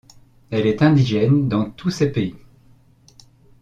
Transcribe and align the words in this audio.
Elle 0.49 0.65
est 0.65 0.81
indigène 0.81 1.47
dans 1.47 1.69
tous 1.69 1.91
ces 1.91 2.09
pays. 2.11 2.35